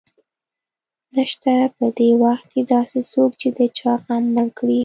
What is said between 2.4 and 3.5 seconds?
کې داسې څوک چې